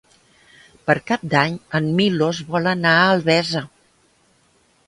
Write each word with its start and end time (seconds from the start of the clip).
Per 0.89 0.95
Cap 1.11 1.25
d'Any 1.33 1.59
en 1.81 1.91
Milos 1.99 2.39
vol 2.57 2.73
anar 2.73 2.97
a 3.03 3.07
Albesa. 3.13 3.63